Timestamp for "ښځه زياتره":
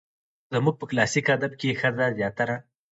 1.81-2.55